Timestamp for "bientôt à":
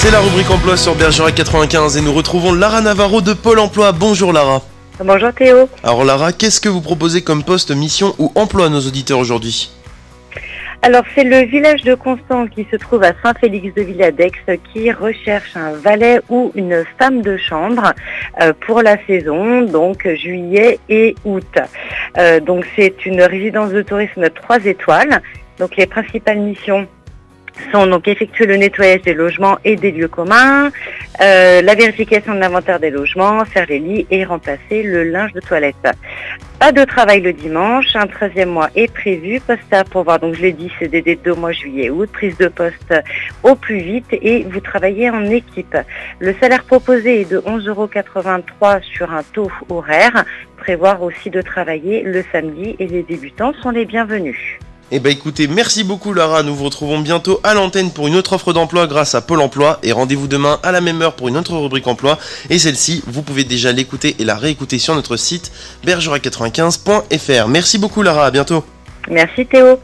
57.00-57.52